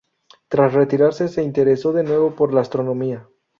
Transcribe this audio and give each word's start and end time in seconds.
Tras 0.47 0.73
retirarse, 0.73 1.27
se 1.27 1.43
interesó 1.43 1.93
de 1.93 2.01
nuevo 2.01 2.33
por 2.35 2.55
la 2.55 2.61
astronomía. 2.61 3.29